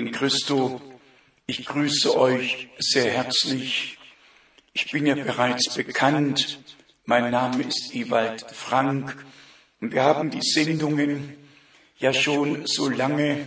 [0.00, 0.80] in Christo,
[1.46, 3.98] ich grüße euch sehr herzlich.
[4.72, 6.58] Ich bin ja bereits bekannt.
[7.04, 9.22] Mein Name ist Ewald Frank
[9.78, 11.36] und wir haben die Sendungen
[11.98, 13.46] ja schon so lange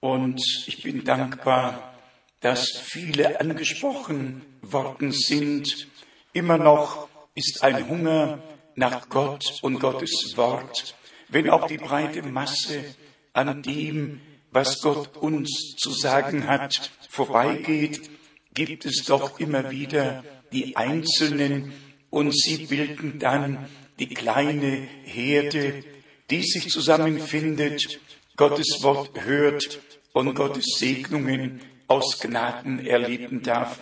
[0.00, 1.94] und ich bin dankbar,
[2.40, 5.88] dass viele angesprochen worden sind.
[6.34, 8.42] Immer noch ist ein Hunger
[8.74, 10.94] nach Gott und Gottes Wort,
[11.28, 12.84] wenn auch die breite Masse
[13.32, 14.20] an dem,
[14.52, 18.10] was Gott uns zu sagen hat, vorbeigeht,
[18.54, 21.72] gibt es doch immer wieder die Einzelnen
[22.10, 25.84] und sie bilden dann die kleine Herde,
[26.30, 28.00] die sich zusammenfindet,
[28.36, 29.80] Gottes Wort hört
[30.12, 33.78] und Gottes Segnungen aus Gnaden erleben darf.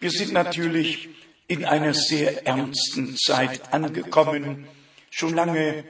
[0.00, 1.08] Wir sind natürlich
[1.46, 4.66] in einer sehr ernsten Zeit angekommen.
[5.10, 5.84] Schon lange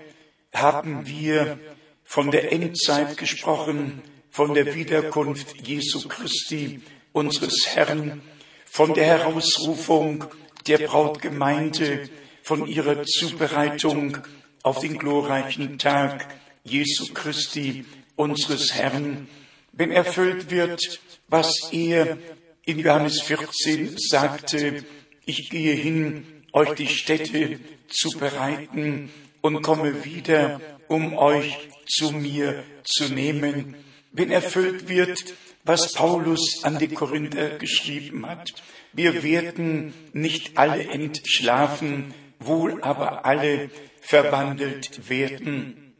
[0.53, 1.59] haben wir
[2.05, 6.80] von der Endzeit gesprochen, von der Wiederkunft Jesu Christi,
[7.12, 8.22] unseres Herrn,
[8.64, 10.25] von der Herausrufung
[10.66, 12.08] der Brautgemeinde,
[12.42, 14.19] von ihrer Zubereitung
[14.62, 16.27] auf den glorreichen Tag
[16.64, 17.84] Jesu Christi,
[18.16, 19.28] unseres Herrn,
[19.72, 22.19] wenn erfüllt wird, was er
[22.64, 24.84] in Johannes 14 sagte,
[25.27, 29.10] ich gehe hin, euch die Städte zu bereiten
[29.41, 33.75] und komme wieder, um euch zu mir zu nehmen.
[34.12, 35.34] Wenn erfüllt wird,
[35.65, 38.53] was Paulus an die Korinther geschrieben hat.
[38.93, 45.94] Wir werden nicht alle entschlafen, wohl aber alle verwandelt werden.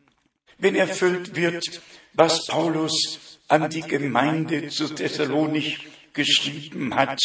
[0.59, 1.81] Wenn erfüllt wird,
[2.12, 7.21] was Paulus an die Gemeinde zu Thessalonich geschrieben hat,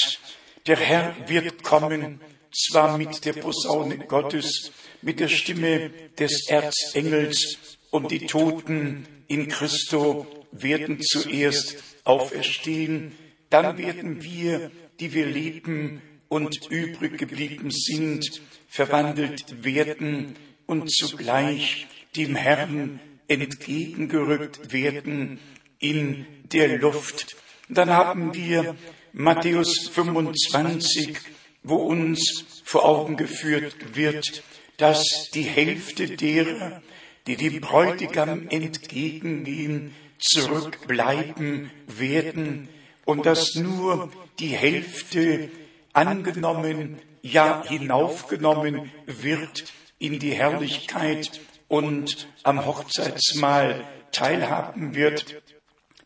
[0.66, 2.22] der Herr wird kommen,
[2.52, 4.72] zwar mit der Posaune Gottes,
[5.02, 13.14] mit der Stimme des Erzengels, und die Toten in Christo werden zuerst auferstehen,
[13.50, 20.36] dann werden wir, die wir leben und übrig geblieben sind, verwandelt werden
[20.68, 25.40] und zugleich dem Herrn entgegengerückt werden
[25.80, 27.36] in der Luft.
[27.70, 28.76] Dann haben wir
[29.14, 31.18] Matthäus 25,
[31.64, 34.44] wo uns vor Augen geführt wird,
[34.78, 36.82] dass die Hälfte derer,
[37.30, 42.68] die dem Bräutigam entgegengehen, zurückbleiben werden
[43.06, 45.52] und dass nur die Hälfte
[45.94, 49.66] angenommen, ja hinaufgenommen wird
[50.00, 55.44] in die Herrlichkeit und am Hochzeitsmahl teilhaben wird.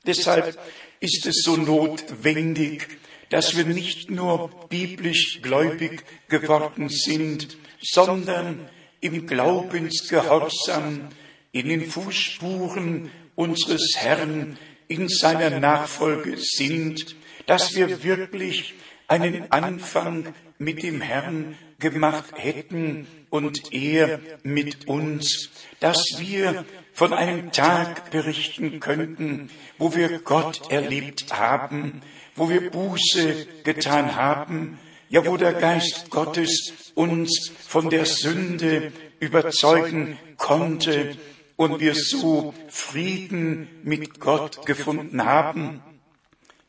[0.06, 0.60] Deshalb
[1.00, 8.70] ist es so notwendig, dass wir nicht nur biblisch gläubig geworden sind, sondern
[9.04, 11.10] im Glaubensgehorsam
[11.52, 17.16] in den Fußspuren unseres Herrn in seiner Nachfolge sind,
[17.46, 18.76] dass wir wirklich
[19.08, 25.50] einen Anfang mit dem Herrn gemacht hätten und er mit uns,
[25.82, 26.64] dass wir
[26.94, 32.02] von einem Tag berichten könnten, wo wir Gott erlebt haben,
[32.36, 34.80] wo wir Buße getan haben,
[35.14, 41.16] ja wo der Geist Gottes uns von der Sünde überzeugen konnte
[41.56, 45.84] und wir so Frieden mit Gott gefunden haben,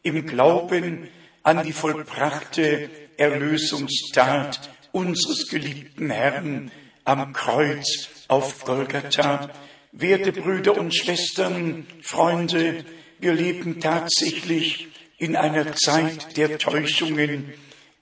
[0.02, 1.08] im Glauben
[1.42, 6.70] an die vollbrachte Erlösungstat unseres geliebten Herrn
[7.04, 9.48] am Kreuz auf Golgatha.
[9.92, 12.84] Werte Brüder und Schwestern, Freunde,
[13.20, 17.54] wir leben tatsächlich in einer Zeit der Täuschungen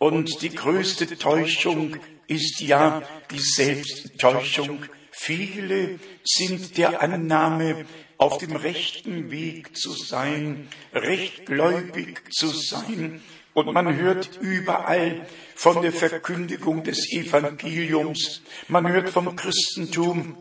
[0.03, 1.97] und die größte Täuschung
[2.27, 4.85] ist ja die Selbsttäuschung.
[5.13, 7.87] Viele sind der Annahme,
[8.19, 13.23] auf dem rechten Weg zu sein, rechtgläubig zu sein.
[13.55, 20.37] Und man hört überall von der Verkündigung des Evangeliums, man hört vom Christentum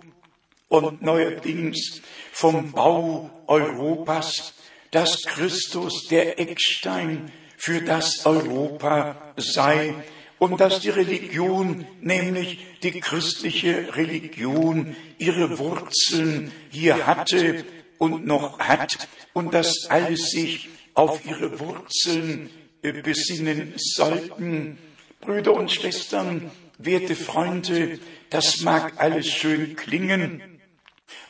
[0.69, 4.55] und neuerdings vom Bau Europas,
[4.89, 7.31] dass Christus der Eckstein
[7.61, 9.93] für das Europa sei
[10.39, 17.63] und dass die Religion, nämlich die christliche Religion, ihre Wurzeln hier hatte
[17.99, 22.49] und noch hat und dass alle sich auf ihre Wurzeln
[22.81, 24.79] äh, besinnen sollten.
[25.19, 26.49] Brüder und Schwestern,
[26.79, 27.99] werte Freunde,
[28.31, 30.59] das mag alles schön klingen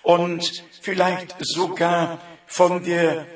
[0.02, 3.28] und vielleicht sogar von der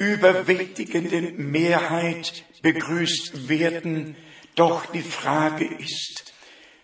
[0.00, 4.16] überwältigenden Mehrheit begrüßt werden.
[4.56, 6.32] Doch die Frage ist,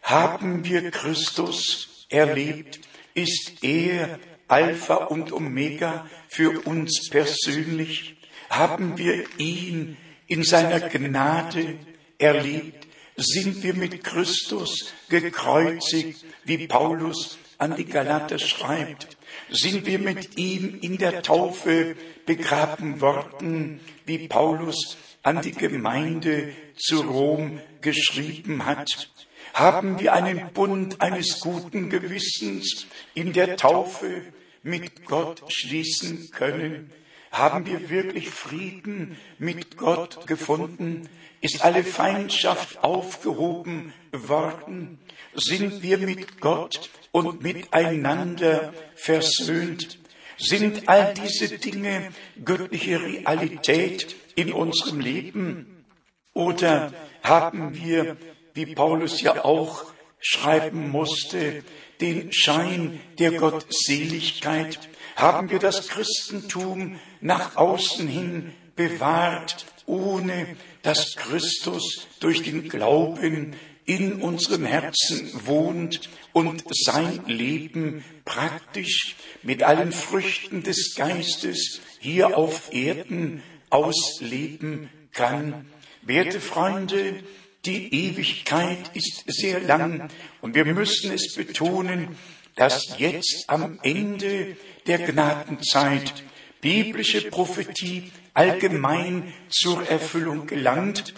[0.02, 2.78] haben wir Christus erlebt?
[3.14, 8.16] Ist er Alpha und Omega für uns persönlich?
[8.50, 9.96] Haben wir ihn
[10.26, 11.78] in seiner Gnade
[12.18, 12.86] erlebt?
[13.16, 19.15] Sind wir mit Christus gekreuzigt, wie Paulus an die Galater schreibt?
[19.50, 21.96] Sind wir mit ihm in der Taufe
[22.26, 29.10] begraben worden, wie Paulus an die Gemeinde zu Rom geschrieben hat?
[29.54, 34.22] Haben wir einen Bund eines guten Gewissens in der Taufe
[34.62, 36.92] mit Gott schließen können?
[37.30, 41.08] Haben wir wirklich Frieden mit Gott gefunden?
[41.40, 44.98] Ist alle Feindschaft aufgehoben worden?
[45.34, 49.98] Sind wir mit Gott und miteinander versöhnt?
[50.36, 52.10] Sind all diese Dinge
[52.44, 55.86] göttliche Realität in unserem Leben?
[56.34, 56.92] Oder
[57.22, 58.18] haben wir,
[58.52, 59.86] wie Paulus ja auch
[60.20, 61.64] schreiben musste,
[62.02, 64.78] den Schein der Gottseligkeit?
[65.16, 74.20] Haben wir das Christentum nach außen hin bewahrt, ohne dass Christus durch den Glauben in
[74.20, 83.42] unserem Herzen wohnt und sein Leben praktisch mit allen Früchten des Geistes hier auf Erden
[83.70, 85.66] ausleben kann.
[86.02, 87.22] Werte Freunde,
[87.64, 90.08] die Ewigkeit ist sehr lang
[90.40, 92.16] und wir müssen es betonen,
[92.54, 94.56] dass jetzt am Ende
[94.86, 96.24] der Gnadenzeit
[96.60, 101.14] biblische Prophetie allgemein zur Erfüllung gelangt.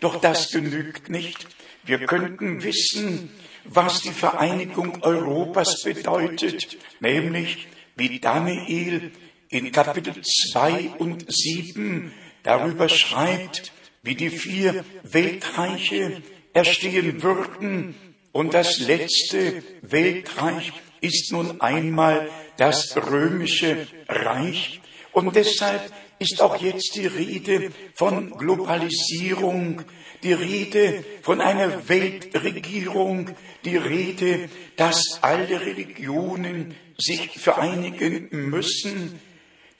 [0.00, 1.46] Doch das genügt nicht.
[1.84, 3.30] Wir könnten wissen,
[3.64, 9.12] was die Vereinigung Europas bedeutet, nämlich wie Daniel
[9.48, 12.12] in Kapitel 2 und 7
[12.42, 13.72] darüber schreibt,
[14.02, 16.22] wie die vier Weltreiche
[16.52, 17.94] erstehen würden
[18.36, 20.70] und das letzte Weltreich
[21.00, 22.28] ist nun einmal
[22.58, 24.82] das römische Reich.
[25.12, 29.82] Und deshalb ist auch jetzt die Rede von Globalisierung,
[30.22, 33.30] die Rede von einer Weltregierung,
[33.64, 39.20] die Rede, dass alle Religionen sich vereinigen müssen.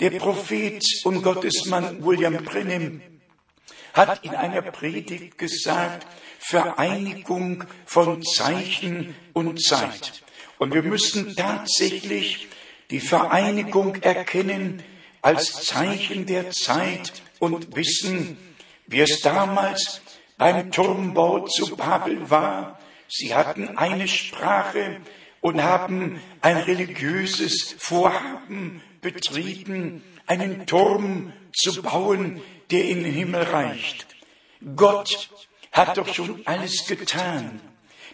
[0.01, 3.01] Der Prophet und Gottesmann William Brennan
[3.95, 6.07] hat in einer Predigt gesagt,
[6.39, 10.23] Vereinigung von Zeichen und Zeit.
[10.59, 12.47] Und wir müssen tatsächlich
[12.91, 14.83] die Vereinigung erkennen
[15.27, 18.39] als Zeichen der Zeit und wissen,
[18.87, 20.01] wie es damals
[20.39, 22.79] beim Turmbau zu Babel war.
[23.09, 25.01] Sie hatten eine Sprache
[25.41, 32.41] und haben ein religiöses Vorhaben betrieben, einen Turm zu bauen,
[32.71, 34.07] der in den Himmel reicht.
[34.77, 35.29] Gott
[35.73, 37.61] hat doch schon alles getan.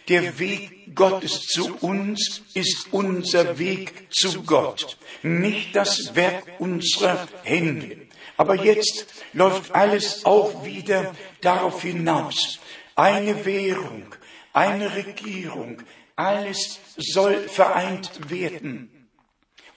[0.09, 8.07] Der Weg Gottes zu uns ist unser Weg zu Gott, nicht das Werk unserer Hände.
[8.35, 12.59] Aber jetzt läuft alles auch wieder darauf hinaus.
[12.95, 14.13] Eine Währung,
[14.51, 15.81] eine Regierung,
[16.15, 19.07] alles soll vereint werden.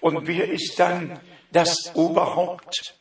[0.01, 1.21] Und wer ist dann
[1.53, 2.95] das Oberhaupt?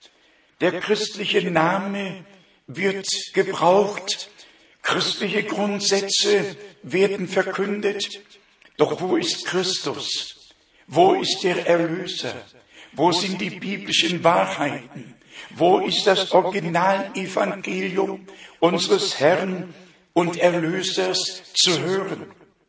[0.61, 2.25] Der christliche Name
[2.67, 4.29] wird gebraucht
[4.85, 8.21] Christliche Grundsätze werden verkündet.
[8.77, 10.53] Doch wo ist Christus?
[10.85, 12.35] Wo ist der Erlöser?
[12.93, 15.15] Wo sind die biblischen Wahrheiten?
[15.55, 18.27] Wo ist das Originalevangelium
[18.59, 19.73] unseres Herrn
[20.13, 22.27] und Erlösers zu hören?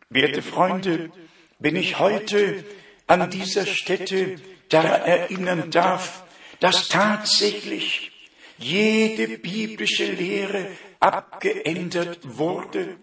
[0.09, 1.11] Werte Freunde,
[1.59, 2.65] wenn ich heute
[3.07, 4.37] an dieser Stätte
[4.71, 6.25] daran erinnern darf,
[6.61, 8.11] dass tatsächlich
[8.57, 10.71] jede biblische Lehre
[11.07, 12.97] abgeändert wurde.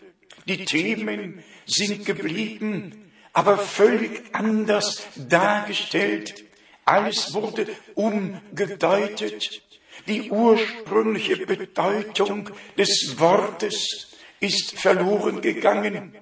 [0.47, 6.43] Die Themen sind geblieben, aber völlig anders dargestellt.
[6.85, 9.61] Alles wurde umgedeutet.
[10.07, 16.13] Die ursprüngliche Bedeutung des Wortes ist verloren gegangen.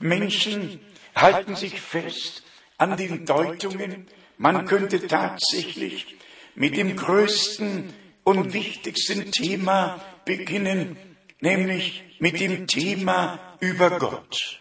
[0.00, 0.80] Menschen
[1.14, 2.42] halten sich fest
[2.76, 4.08] an den Deutungen.
[4.36, 6.16] Man könnte tatsächlich
[6.56, 7.94] mit dem größten
[8.24, 10.96] und wichtigsten Thema beginnen,
[11.40, 14.60] nämlich mit dem Thema über Gott.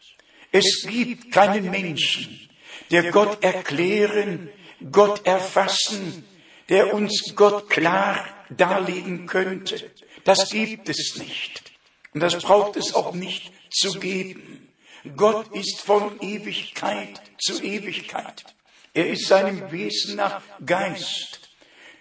[0.51, 2.50] Es gibt keinen Menschen,
[2.91, 4.50] der Gott erklären
[4.91, 6.25] Gott erfassen,
[6.70, 9.91] der uns Gott klar darlegen könnte.
[10.24, 11.72] Das gibt es nicht.
[12.13, 14.70] Und das braucht es auch nicht zu geben.
[15.15, 18.43] Gott ist von Ewigkeit zu Ewigkeit.
[18.93, 21.42] Er ist seinem Wesen nach Geist,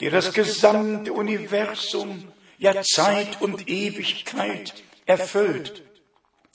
[0.03, 4.75] der das gesamte Universum, ja Zeit und Ewigkeit
[5.07, 5.85] erfüllt.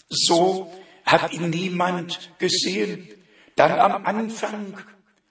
[0.10, 0.74] So
[1.06, 3.08] hat ihn niemand gesehen.
[3.56, 4.78] Dann am Anfang,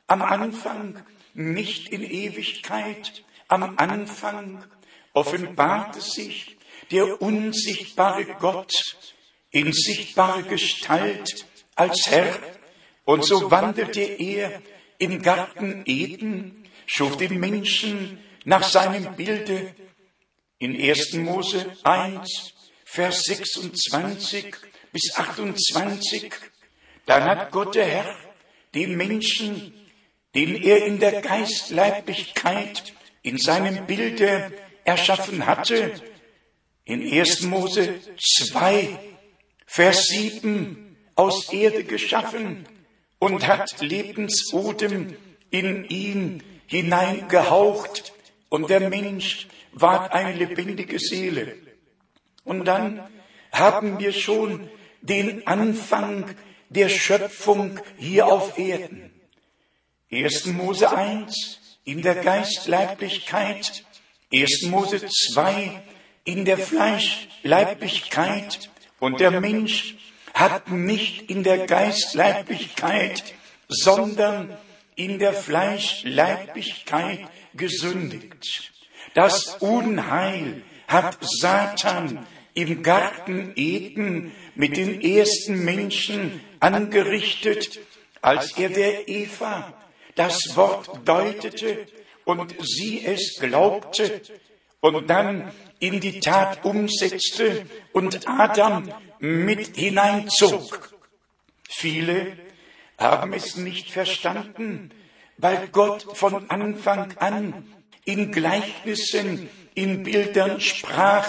[0.07, 1.05] am Anfang,
[1.35, 4.65] nicht in Ewigkeit, am Anfang
[5.13, 6.57] offenbarte sich
[6.91, 8.97] der unsichtbare Gott
[9.51, 11.45] in sichtbare Gestalt
[11.75, 12.39] als Herr.
[13.05, 14.63] Und so wandelte er
[14.99, 19.75] im Garten Eden, schuf den Menschen nach seinem Bilde.
[20.59, 21.15] In 1.
[21.15, 24.55] Mose 1, Vers 26
[24.93, 26.33] bis 28,
[27.05, 28.17] dann hat Gott der Herr
[28.75, 29.75] den Menschen,
[30.35, 34.53] den er in der Geistleiblichkeit in seinem Bilde
[34.85, 35.93] erschaffen hatte,
[36.85, 37.43] in 1.
[37.43, 38.99] Mose 2,
[39.67, 42.67] Vers 7, aus Erde geschaffen
[43.19, 45.17] und hat Lebensodem
[45.51, 48.13] in ihn hineingehaucht
[48.49, 51.57] und der Mensch ward eine lebendige Seele.
[52.45, 53.07] Und dann
[53.53, 54.71] haben wir schon
[55.03, 56.35] den Anfang
[56.69, 59.13] der Schöpfung hier auf Erden.
[60.11, 60.47] 1.
[60.47, 63.85] Mose 1 in der Geistleiblichkeit,
[64.33, 64.63] 1.
[64.65, 65.81] Mose 2
[66.25, 68.69] in der Fleischleiblichkeit
[68.99, 69.95] und der Mensch
[70.37, 73.35] hat nicht in der Geistleiblichkeit,
[73.69, 74.55] sondern
[74.95, 77.21] in der Fleischleiblichkeit
[77.55, 78.71] gesündigt.
[79.15, 87.81] Das Unheil hat Satan im Garten Eden mit den ersten Menschen angerichtet,
[88.21, 89.73] als er der Eva
[90.17, 91.87] das Wort deutete
[92.27, 94.21] und sie es glaubte
[94.81, 100.95] und dann in die Tat umsetzte und Adam mit hineinzog.
[101.69, 102.37] Viele
[102.99, 104.91] haben es nicht verstanden,
[105.37, 107.67] weil Gott von Anfang an
[108.05, 111.29] in Gleichnissen, in Bildern sprach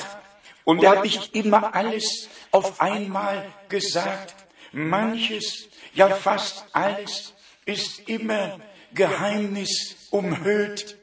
[0.63, 4.36] und er hat nicht immer alles auf einmal gesagt.
[4.72, 7.34] Manches, ja fast alles
[7.65, 8.60] ist immer
[8.94, 10.98] Geheimnis umhüllt.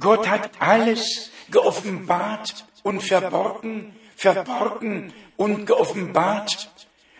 [0.00, 6.70] Gott hat alles geoffenbart und verborgen, verborgen und geoffenbart,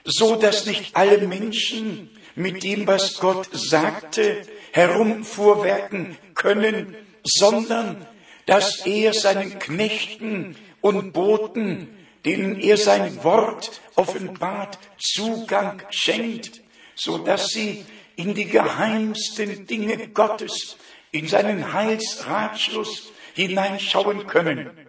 [0.05, 8.05] so dass nicht alle Menschen mit dem, was Gott sagte, herumfuhrwerken können, sondern
[8.47, 11.89] dass er seinen Knechten und Boten,
[12.25, 16.63] denen er sein Wort offenbart, Zugang schenkt,
[16.97, 17.85] so dass sie
[18.17, 20.77] in die geheimsten Dinge Gottes,
[21.13, 24.88] in seinen Heilsratschluss hineinschauen können.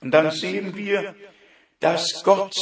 [0.00, 1.14] Und dann sehen wir,
[1.80, 2.54] dass Gott,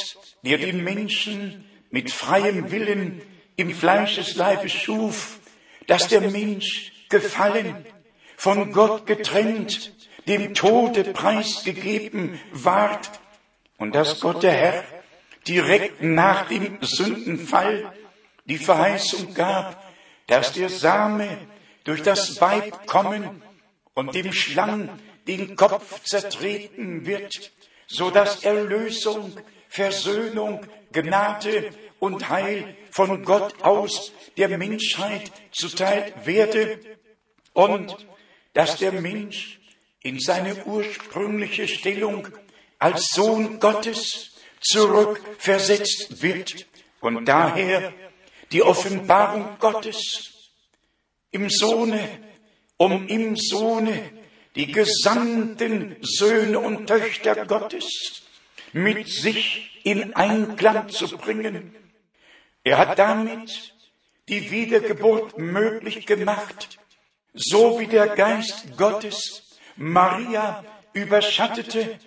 [0.42, 3.22] der den Menschen mit freiem Willen
[3.56, 5.38] im Fleischesleibe schuf,
[5.86, 7.86] dass der Mensch gefallen,
[8.36, 9.92] von Gott getrennt,
[10.26, 13.10] dem Tode preisgegeben ward.
[13.78, 14.84] Und dass Gott der Herr
[15.46, 17.92] direkt nach dem Sündenfall
[18.44, 19.82] die Verheißung gab,
[20.26, 21.38] dass der Same
[21.84, 23.42] durch das Weib kommen
[23.94, 24.88] und dem Schlang
[25.26, 27.52] den Kopf zertreten wird,
[27.86, 29.36] so dass Erlösung,
[29.68, 36.78] Versöhnung, Gnade und Heil von Gott aus der Menschheit zuteil werde
[37.52, 38.06] und
[38.52, 39.60] dass der Mensch
[40.02, 42.28] in seine ursprüngliche Stellung
[42.78, 46.66] als Sohn Gottes zurückversetzt wird
[47.00, 47.92] und daher
[48.52, 50.50] die Offenbarung Gottes
[51.30, 52.08] im Sohne,
[52.76, 54.10] um im Sohne
[54.54, 58.22] die gesamten Söhne und Töchter Gottes
[58.72, 61.74] mit sich in Einklang zu bringen.
[62.62, 63.74] Er hat damit
[64.28, 66.78] die Wiedergeburt möglich gemacht,
[67.34, 71.98] so wie der Geist Gottes Maria überschattete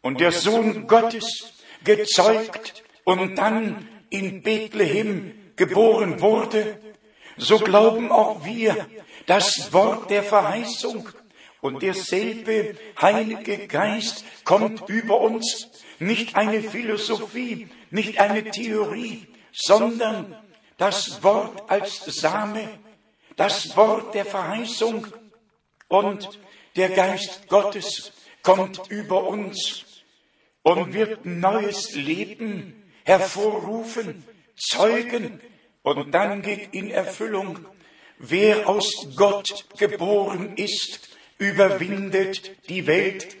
[0.00, 1.54] und der Sohn Gottes
[1.84, 6.78] gezeugt und dann in Bethlehem geboren wurde,
[7.36, 8.88] so glauben auch wir
[9.26, 11.08] das Wort der Verheißung
[11.60, 20.36] und derselbe Heilige Geist kommt über uns, nicht eine Philosophie, nicht eine Theorie, sondern
[20.78, 22.68] das Wort als Same,
[23.36, 25.06] das Wort der Verheißung.
[25.88, 26.38] Und
[26.76, 28.12] der Geist Gottes
[28.42, 29.84] kommt über uns.
[30.62, 34.24] und wird neues Leben hervorrufen,
[34.56, 35.40] zeugen.
[35.82, 37.66] Und dann geht in Erfüllung,
[38.18, 41.09] wer aus Gott geboren ist,
[41.40, 43.36] überwindet die Welt.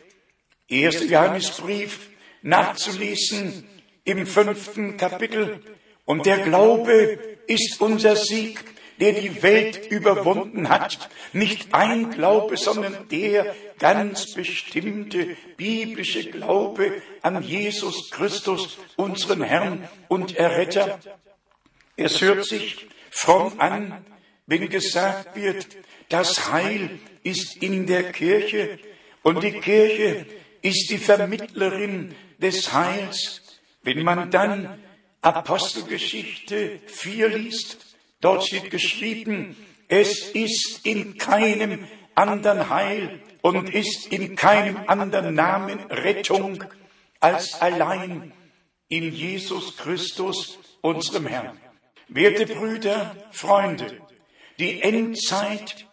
[0.68, 2.08] Erster Johannesbrief
[2.42, 3.68] nachzulesen
[4.04, 5.60] im fünften Kapitel.
[6.04, 8.64] Und der Glaube ist unser Sieg,
[8.98, 11.10] der die Welt überwunden hat.
[11.32, 20.36] Nicht ein Glaube, sondern der ganz bestimmte biblische Glaube an Jesus Christus, unseren Herrn und
[20.36, 20.98] Erretter.
[21.96, 24.04] Es hört sich fromm an,
[24.46, 25.66] wenn gesagt wird,
[26.10, 28.78] das Heil ist in der Kirche
[29.22, 30.26] und die Kirche
[30.62, 33.42] ist die Vermittlerin des Heils.
[33.82, 34.78] Wenn man dann
[35.22, 37.90] Apostelgeschichte 4 liest,
[38.20, 39.56] Dort steht geschrieben,
[39.88, 46.62] es ist in keinem anderen Heil und ist in keinem anderen Namen Rettung
[47.20, 48.32] als allein
[48.88, 51.58] in Jesus Christus, unserem Herrn.
[52.08, 54.00] Werte Brüder, Freunde,
[54.58, 55.86] die Endzeit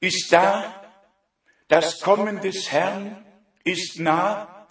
[0.00, 0.82] ist da,
[1.68, 3.24] das Kommen des Herrn
[3.64, 4.66] ist nah,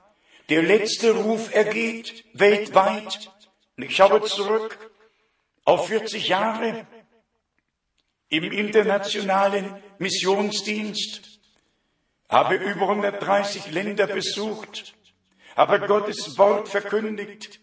[0.50, 3.32] der letzte Ruf ergeht weltweit.
[3.76, 4.92] Und ich schaue zurück
[5.66, 6.88] auf 40 Jahre
[8.30, 11.40] im internationalen Missionsdienst,
[12.30, 14.96] habe über 130 Länder besucht,
[15.56, 17.60] habe Gottes Wort verkündigt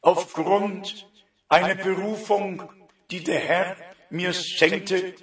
[0.00, 1.08] aufgrund
[1.48, 2.70] einer Berufung,
[3.10, 3.76] die der Herr
[4.10, 5.14] mir schenkte.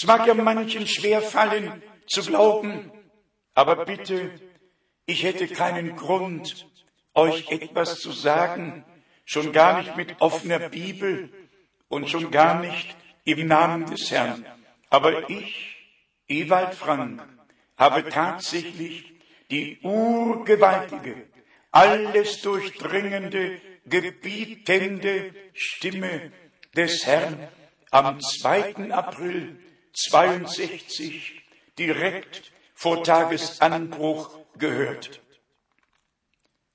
[0.00, 2.92] Es mag ja manchen schwer fallen zu glauben,
[3.52, 4.30] aber bitte,
[5.06, 6.68] ich hätte keinen Grund,
[7.14, 8.84] euch etwas zu sagen,
[9.24, 11.32] schon gar nicht mit offener Bibel
[11.88, 14.46] und schon gar nicht im Namen des Herrn.
[14.88, 15.76] Aber ich,
[16.28, 17.20] Ewald Frank,
[17.76, 19.12] habe tatsächlich
[19.50, 21.26] die urgewaltige,
[21.72, 26.30] alles durchdringende, gebietende Stimme
[26.76, 27.48] des Herrn
[27.90, 28.92] am 2.
[28.92, 29.58] April
[29.92, 31.42] 62
[31.78, 35.20] direkt vor Tagesanbruch gehört.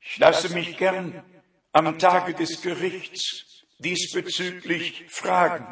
[0.02, 1.24] Ich lasse mich gern
[1.72, 5.68] am Tage des Gerichts diesbezüglich fragen.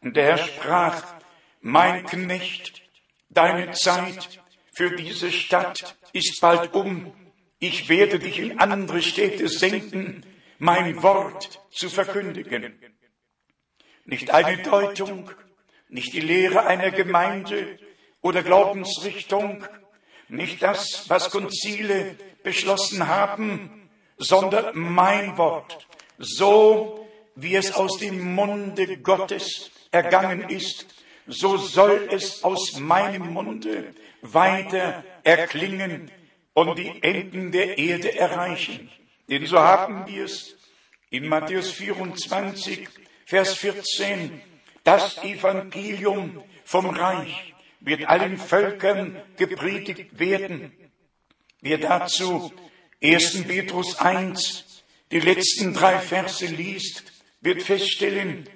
[0.00, 1.14] Und der Herr sprach,
[1.60, 2.82] mein Knecht,
[3.28, 7.12] deine Zeit für diese Stadt ist bald um.
[7.58, 10.24] Ich werde dich in andere Städte senden,
[10.58, 12.78] mein Wort zu verkündigen.
[14.04, 15.30] Nicht eine Deutung,
[15.88, 17.78] nicht die Lehre einer Gemeinde
[18.20, 19.64] oder Glaubensrichtung,
[20.28, 25.86] nicht das, was Konzile beschlossen haben, sondern mein Wort,
[26.18, 30.86] so wie es aus dem Munde Gottes ergangen ist,
[31.26, 36.10] so soll es aus meinem Munde weiter erklingen
[36.54, 38.90] und die Enden der Erde erreichen.
[39.28, 40.56] Denn so haben wir es
[41.10, 42.88] in Matthäus 24,
[43.26, 44.40] Vers 14,
[44.86, 50.72] das Evangelium vom Reich wird allen Völkern gepredigt werden.
[51.60, 52.52] Wer dazu
[53.02, 53.42] 1.
[53.48, 57.02] Petrus 1, die letzten drei Verse liest,
[57.40, 58.48] wird feststellen,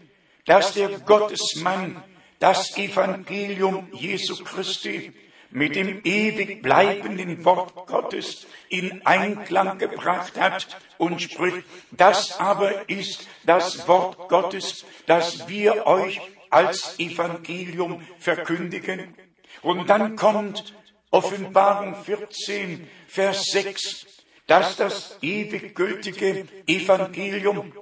[0.46, 2.02] dass der Gottesmann
[2.38, 5.12] das Evangelium Jesu Christi
[5.50, 13.28] mit dem ewig bleibenden Wort Gottes in Einklang gebracht hat und spricht, das aber ist
[13.44, 19.14] das Wort Gottes, das wir euch als Evangelium verkündigen.
[19.62, 20.74] Und dann kommt
[21.10, 24.06] Offenbarung 14, Vers 6,
[24.46, 27.72] dass das ewig gültige Evangelium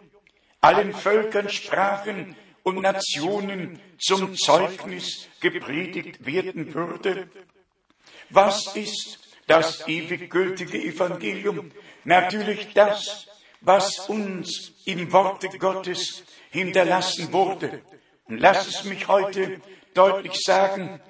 [0.60, 7.28] allen Völkern, Sprachen und Nationen zum Zeugnis gepredigt werden würde.
[8.30, 11.70] Was ist das ewig gültige Evangelium?
[12.04, 13.26] Natürlich das,
[13.60, 17.82] was uns im Worte Gottes hinterlassen wurde.
[18.26, 19.60] Und lass es mich heute
[19.94, 21.00] deutlich sagen,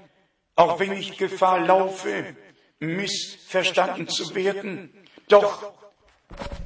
[0.54, 2.36] auch wenn ich Gefahr laufe,
[2.78, 4.92] missverstanden zu werden,
[5.28, 5.72] doch,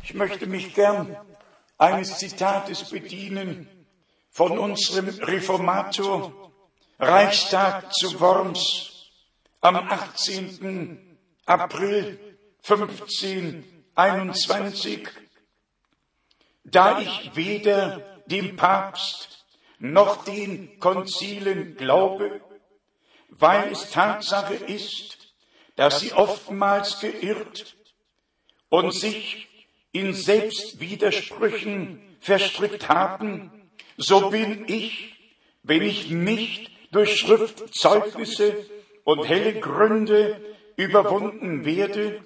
[0.03, 1.17] ich möchte mich gern
[1.79, 3.69] eines Zitates bedienen
[4.31, 6.53] von unserem Reformator
[6.99, 8.92] Reichstag zu Worms
[9.63, 11.17] am 18.
[11.47, 12.19] April
[12.63, 15.09] 1521.
[16.65, 19.47] Da ich weder dem Papst
[19.79, 22.43] noch den Konzilen glaube,
[23.29, 25.33] weil es Tatsache ist,
[25.77, 27.77] dass sie oftmals geirrt
[28.69, 29.49] und sich
[29.93, 35.15] in Selbstwidersprüchen verstrickt haben, so bin ich,
[35.63, 38.67] wenn ich nicht durch Schriftzeugnisse
[39.05, 40.41] und helle Gründe
[40.77, 42.21] überwunden werde,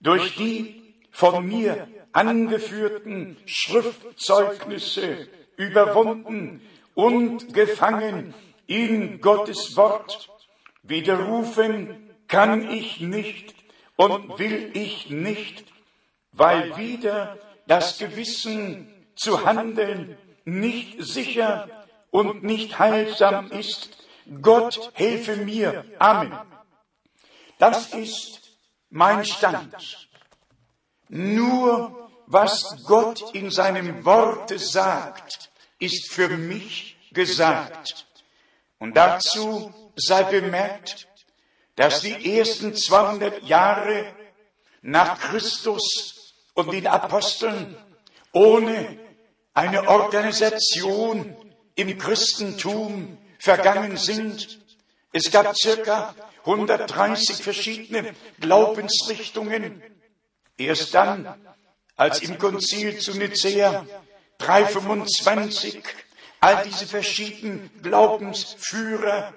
[0.00, 6.62] durch die von mir angeführten Schriftzeugnisse überwunden
[6.94, 8.34] und gefangen
[8.66, 10.28] in Gottes Wort.
[10.82, 13.54] Widerrufen kann ich nicht
[13.96, 15.64] und will ich nicht,
[16.32, 21.68] weil wieder das Gewissen zu handeln nicht sicher
[22.10, 23.98] und nicht heilsam ist.
[24.40, 25.84] Gott helfe mir.
[25.98, 26.32] Amen.
[27.58, 28.40] Das ist
[28.88, 30.08] mein Stand.
[31.08, 38.06] Nur was Gott in seinem Worte sagt, ist für mich gesagt.
[38.78, 41.08] Und dazu sei bemerkt,
[41.74, 44.14] dass die ersten 200 Jahre
[44.82, 47.76] nach Christus und den Aposteln
[48.32, 48.98] ohne
[49.54, 51.36] eine Organisation
[51.74, 54.60] im Christentum vergangen sind.
[55.12, 59.82] Es gab circa 130 verschiedene Glaubensrichtungen.
[60.56, 61.34] Erst dann,
[61.96, 63.86] als im Konzil zu Nicäa
[64.38, 65.82] 325
[66.40, 69.34] all diese verschiedenen Glaubensführer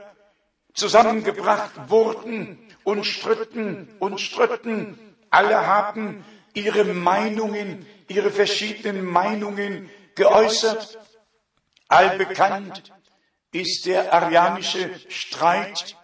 [0.73, 4.97] zusammengebracht wurden und stritten und stritten.
[5.29, 10.99] Alle haben ihre Meinungen, ihre verschiedenen Meinungen geäußert.
[11.87, 12.93] Allbekannt
[13.53, 15.95] ist der arianische Streit.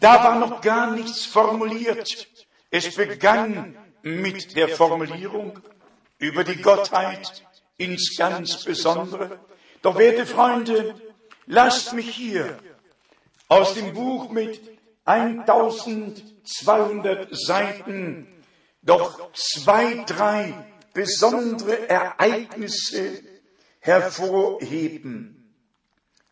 [0.00, 2.28] Da war noch gar nichts formuliert.
[2.70, 5.58] Es begann mit der Formulierung
[6.18, 7.44] über die Gottheit
[7.76, 9.40] ins ganz Besondere.
[9.82, 10.94] Doch werte Freunde,
[11.46, 12.56] lasst mich hier
[13.48, 14.60] aus dem Buch mit
[15.04, 18.28] 1200 Seiten
[18.82, 20.54] doch zwei, drei
[20.92, 23.22] besondere Ereignisse
[23.80, 25.43] hervorheben.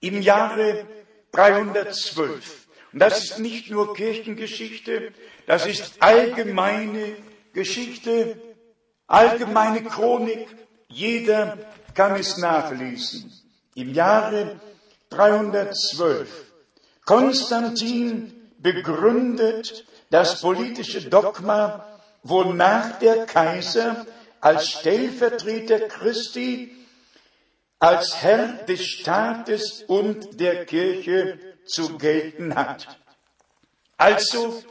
[0.03, 0.85] Im Jahre
[1.31, 5.13] 312, und das ist nicht nur Kirchengeschichte,
[5.47, 7.15] das ist allgemeine
[7.53, 8.37] Geschichte,
[9.07, 10.49] allgemeine Chronik,
[10.89, 11.57] jeder
[11.95, 13.33] kann es nachlesen.
[13.77, 14.61] Im Jahre
[15.11, 16.29] 312
[17.05, 24.05] Konstantin begründet das politische Dogma, wonach der Kaiser
[24.41, 26.82] als Stellvertreter Christi,
[27.83, 32.87] als Herr des Staates und der Kirche zu gelten hat.
[33.97, 34.63] Also,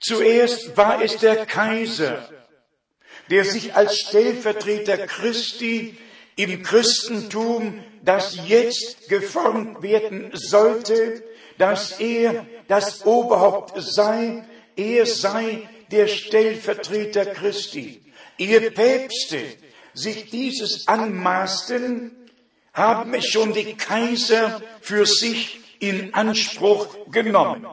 [0.00, 2.26] zuerst war es der Kaiser,
[3.28, 5.98] der sich als Stellvertreter Christi
[6.36, 11.22] im Christentum, das jetzt geformt werden sollte,
[11.58, 14.42] dass er das Oberhaupt sei,
[14.74, 18.00] er sei der Stellvertreter Christi.
[18.38, 19.42] Ihr Päpste
[19.94, 22.10] sich dieses anmaßten,
[22.72, 27.66] haben es schon die Kaiser für sich in Anspruch genommen.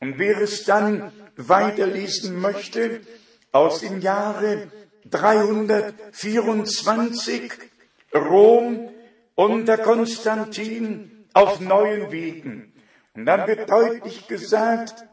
[0.00, 3.02] Und wer es dann weiterlesen möchte,
[3.52, 4.70] aus dem Jahre
[5.10, 7.52] 324
[8.14, 8.88] Rom
[9.34, 12.72] unter Konstantin auf neuen Wegen.
[13.14, 15.04] Und dann wird deutlich gesagt,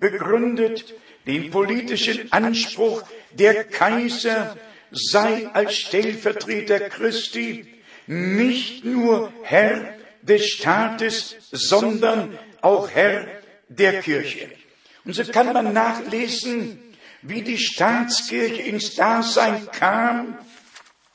[0.00, 0.94] begründet
[1.26, 3.02] den politischen Anspruch,
[3.32, 4.56] der Kaiser
[4.90, 7.66] sei als Stellvertreter Christi
[8.06, 13.26] nicht nur Herr des Staates, sondern auch Herr
[13.68, 14.50] der Kirche.
[15.04, 16.80] Und so kann man nachlesen,
[17.22, 20.38] wie die Staatskirche ins Dasein kam,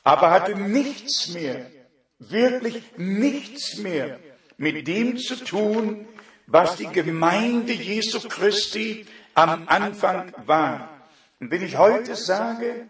[0.02, 1.70] aber hatte nichts mehr,
[2.18, 4.18] wirklich nichts mehr
[4.56, 6.06] mit dem zu tun,
[6.46, 11.06] was die Gemeinde Jesu Christi am Anfang war.
[11.38, 12.88] Und wenn ich heute sage,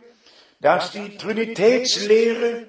[0.61, 2.69] dass die Trinitätslehre,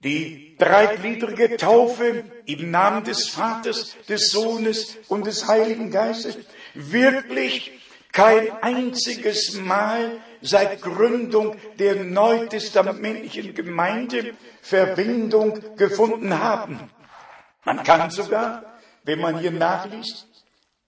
[0.00, 6.38] die dreigliedrige Taufe im Namen des Vaters, des Sohnes und des Heiligen Geistes
[6.74, 7.72] wirklich
[8.12, 16.90] kein einziges Mal seit Gründung der neutestamentlichen Gemeinde Verbindung gefunden haben.
[17.64, 20.28] Man kann sogar, wenn man hier nachliest,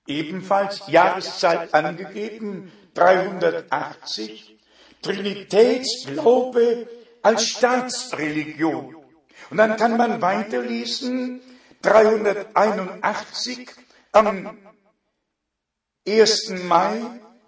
[0.07, 4.58] ebenfalls Jahreszeit angegeben, 380,
[5.03, 6.89] Trinitätsglaube
[7.23, 8.97] als Staatsreligion.
[9.51, 11.41] Und dann kann man weiterlesen,
[11.83, 13.69] 381
[14.13, 14.59] am
[16.07, 16.51] 1.
[16.65, 17.01] Mai,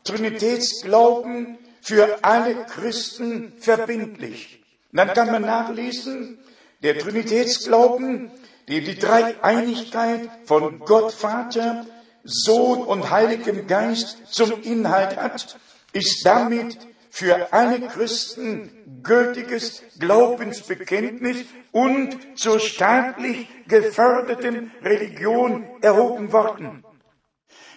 [0.05, 4.63] Trinitätsglauben für alle Christen verbindlich.
[4.93, 6.39] Und dann kann man nachlesen,
[6.83, 8.31] der Trinitätsglauben,
[8.69, 11.87] der die Dreieinigkeit von Gott Vater,
[12.25, 15.59] Sohn und Heiligem Geist zum Inhalt hat,
[15.93, 16.79] ist damit
[17.11, 26.85] für alle Christen gültiges Glaubensbekenntnis und zur staatlich geförderten Religion erhoben worden.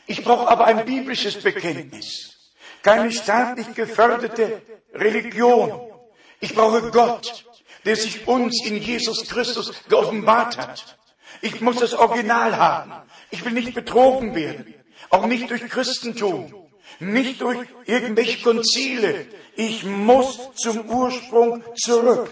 [0.05, 4.61] Ich brauche aber ein biblisches Bekenntnis, keine staatlich geförderte
[4.93, 5.91] Religion.
[6.39, 7.45] Ich brauche Gott,
[7.85, 10.97] der sich uns in Jesus Christus geoffenbart hat.
[11.41, 12.93] Ich muss das Original haben.
[13.31, 14.73] Ich will nicht betrogen werden.
[15.09, 16.62] Auch nicht durch Christentum.
[16.99, 19.25] Nicht durch irgendwelche Konzile.
[19.55, 22.29] Ich muss zum Ursprung zurück.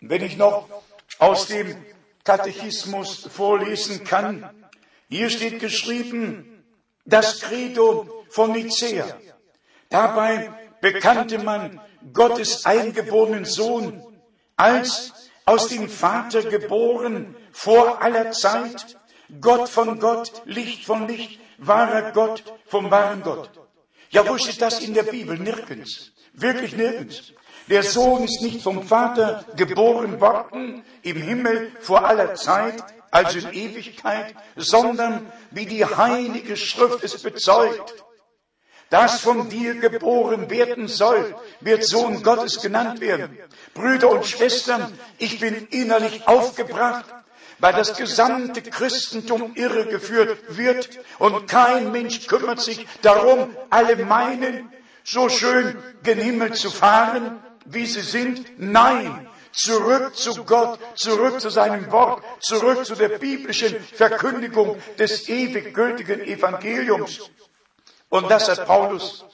[0.00, 0.68] Wenn ich noch
[1.18, 1.76] aus dem
[2.24, 4.48] Katechismus vorlesen kann,
[5.08, 6.64] hier steht geschrieben,
[7.04, 9.06] das Credo von Nicea.
[9.88, 10.50] Dabei
[10.80, 11.80] bekannte man
[12.12, 14.02] Gottes eingeborenen Sohn
[14.56, 15.12] als
[15.44, 18.98] aus dem Vater geboren vor aller Zeit,
[19.40, 23.50] Gott von Gott, Licht von Licht, wahrer Gott vom wahren Gott.
[24.10, 25.38] Ja, wo steht das in der Bibel?
[25.38, 26.12] Nirgends.
[26.32, 27.32] Wirklich nirgends.
[27.68, 33.52] Der Sohn ist nicht vom Vater geboren worden im Himmel vor aller Zeit, also in
[33.52, 38.04] Ewigkeit, sondern wie die Heilige Schrift es bezeugt.
[38.88, 43.38] Das von dir geboren werden soll, wird Sohn Gottes genannt werden.
[43.72, 47.04] Brüder und Schwestern, ich bin innerlich aufgebracht,
[47.60, 54.72] weil das gesamte Christentum irregeführt wird und kein Mensch kümmert sich darum, alle meinen,
[55.04, 58.58] so schön gen Himmel zu fahren, wie sie sind.
[58.58, 65.74] Nein, zurück zu Gott, zurück zu seinem Wort, zurück zu der biblischen Verkündigung des ewig
[65.74, 67.30] gültigen Evangeliums.
[68.08, 69.24] Und das hat Paulus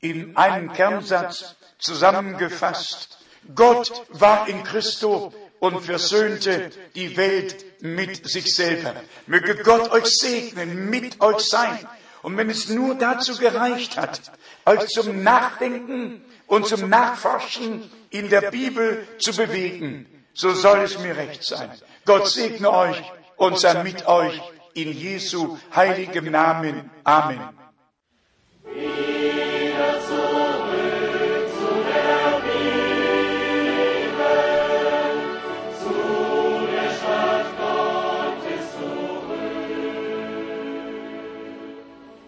[0.00, 3.18] in einem Kernsatz zusammengefasst.
[3.54, 8.94] Gott war in Christo und versöhnte die Welt mit sich selber.
[9.26, 11.78] Möge Gott euch segnen, mit euch sein.
[12.22, 14.20] Und wenn es nur dazu gereicht hat,
[14.64, 21.16] euch zum Nachdenken und zum Nachforschen in der Bibel zu bewegen, so soll es mir
[21.16, 21.70] recht sein.
[22.04, 23.02] Gott segne euch
[23.36, 24.40] und sei mit euch
[24.74, 26.90] in Jesu heiligem Namen.
[27.04, 27.40] Amen.